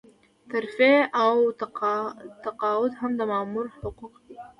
[0.51, 1.35] ترفيع او
[2.45, 4.35] تقاعد هم د مامور حقوق دي.